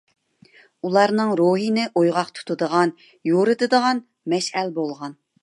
ئۇلارنىڭ 0.87 1.33
روھىنى 1.39 1.83
ئويغاق 2.01 2.33
تۇتىدىغان، 2.39 2.95
يورۇتىدىغان 3.33 4.03
مەشئەل 4.35 4.75
بولغان. 4.81 5.17